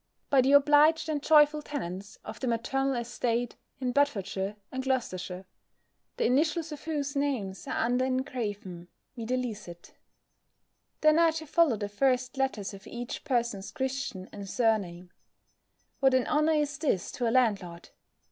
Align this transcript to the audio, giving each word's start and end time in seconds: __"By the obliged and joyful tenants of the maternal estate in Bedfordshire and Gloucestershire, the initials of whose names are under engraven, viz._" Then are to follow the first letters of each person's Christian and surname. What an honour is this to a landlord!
__"By 0.35 0.41
the 0.41 0.53
obliged 0.53 1.09
and 1.09 1.21
joyful 1.21 1.61
tenants 1.61 2.17
of 2.25 2.39
the 2.39 2.47
maternal 2.47 2.95
estate 2.95 3.55
in 3.79 3.91
Bedfordshire 3.91 4.55
and 4.71 4.81
Gloucestershire, 4.83 5.45
the 6.17 6.25
initials 6.25 6.71
of 6.71 6.85
whose 6.85 7.15
names 7.15 7.67
are 7.67 7.77
under 7.77 8.03
engraven, 8.03 8.87
viz._" 9.15 9.91
Then 11.01 11.19
are 11.19 11.31
to 11.33 11.45
follow 11.45 11.77
the 11.77 11.87
first 11.87 12.35
letters 12.35 12.73
of 12.73 12.87
each 12.87 13.23
person's 13.23 13.69
Christian 13.69 14.27
and 14.31 14.49
surname. 14.49 15.11
What 15.99 16.15
an 16.15 16.25
honour 16.25 16.53
is 16.53 16.79
this 16.79 17.11
to 17.11 17.29
a 17.29 17.29
landlord! 17.29 17.89